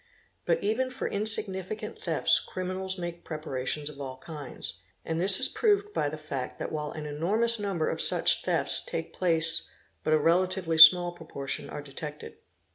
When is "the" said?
6.09-6.17